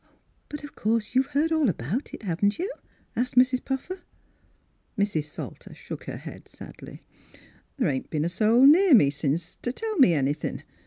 "But 0.49 0.63
of 0.63 0.73
course 0.73 1.13
you've 1.13 1.27
heard 1.37 1.51
all 1.51 1.69
about 1.69 2.11
it; 2.11 2.23
haven't 2.23 2.57
you.?" 2.57 2.67
asked 3.15 3.35
Mrs. 3.35 3.63
Puffer. 3.63 3.99
Mrs. 4.97 5.25
Salter 5.25 5.75
shook 5.75 6.05
her 6.05 6.17
head 6.17 6.47
sadly." 6.47 7.03
The' 7.77 7.87
ain't 7.87 8.11
a 8.11 8.27
soul 8.27 8.61
been 8.61 8.71
near 8.71 8.93
me 8.95 9.11
since 9.11 9.57
t' 9.61 9.71
tell 9.71 9.97
me 9.99 10.15
anything. 10.15 10.63